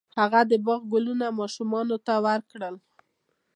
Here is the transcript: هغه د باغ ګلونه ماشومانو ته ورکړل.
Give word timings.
هغه 0.19 0.41
د 0.49 0.51
باغ 0.65 0.81
ګلونه 0.91 1.25
ماشومانو 1.39 1.95
ته 2.05 2.13
ورکړل. 2.25 2.75